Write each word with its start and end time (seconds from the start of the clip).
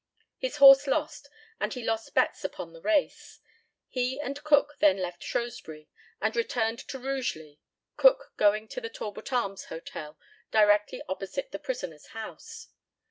His 0.39 0.55
horse 0.57 0.87
lost, 0.87 1.29
and 1.59 1.75
he 1.75 1.83
lost 1.83 2.15
bets 2.15 2.43
upon 2.43 2.73
the 2.73 2.81
race. 2.81 3.39
He 3.87 4.19
and 4.19 4.43
Cook 4.43 4.77
then 4.79 4.97
left 4.97 5.21
Shrewsbury, 5.21 5.89
and 6.19 6.35
returned 6.35 6.79
to 6.79 6.97
Rugeley, 6.97 7.59
Cook 7.97 8.33
going 8.35 8.67
to 8.69 8.81
the 8.81 8.89
Talbot 8.89 9.31
Arms 9.31 9.65
Hotel, 9.65 10.17
directly 10.49 11.03
opposite 11.07 11.51
the 11.51 11.59
prisoner's 11.59 12.07
house. 12.17 12.69